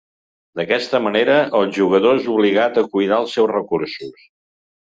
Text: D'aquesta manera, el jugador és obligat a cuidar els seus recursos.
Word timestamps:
D'aquesta 0.59 1.01
manera, 1.07 1.35
el 1.59 1.69
jugador 1.77 2.17
és 2.21 2.31
obligat 2.37 2.83
a 2.83 2.87
cuidar 2.97 3.23
els 3.25 3.37
seus 3.39 3.55
recursos. 3.55 4.29